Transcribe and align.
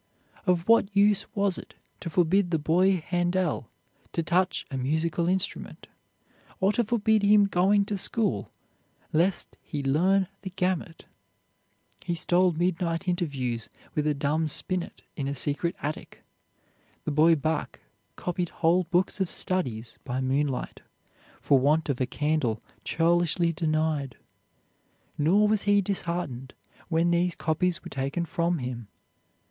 Of 0.47 0.67
what 0.67 0.89
use 0.97 1.27
was 1.35 1.59
it 1.59 1.75
to 1.99 2.09
forbid 2.09 2.49
the 2.49 2.57
boy 2.57 2.97
Handel 2.97 3.69
to 4.13 4.23
touch 4.23 4.65
a 4.71 4.75
musical 4.79 5.29
instrument, 5.29 5.85
or 6.59 6.73
to 6.73 6.83
forbid 6.83 7.21
him 7.21 7.45
going 7.45 7.85
to 7.85 7.99
school, 7.99 8.49
lest 9.13 9.57
he 9.61 9.83
learn 9.83 10.27
the 10.41 10.49
gamut? 10.49 11.05
He 12.03 12.15
stole 12.15 12.51
midnight 12.53 13.07
interviews 13.07 13.69
with 13.93 14.07
a 14.07 14.15
dumb 14.15 14.47
spinet 14.47 15.03
in 15.15 15.27
a 15.27 15.35
secret 15.35 15.75
attic. 15.83 16.23
The 17.05 17.11
boy 17.11 17.35
Bach 17.35 17.79
copied 18.15 18.49
whole 18.49 18.85
books 18.85 19.21
of 19.21 19.29
studies 19.29 19.99
by 20.03 20.19
moonlight, 20.19 20.81
for 21.39 21.59
want 21.59 21.89
of 21.89 22.01
a 22.01 22.07
candle 22.07 22.59
churlishly 22.83 23.53
denied. 23.53 24.17
Nor 25.19 25.47
was 25.47 25.61
he 25.69 25.79
disheartened 25.79 26.55
when 26.89 27.11
these 27.11 27.35
copies 27.35 27.83
were 27.83 27.89
taken 27.91 28.25
from 28.25 28.57
him. 28.57 28.87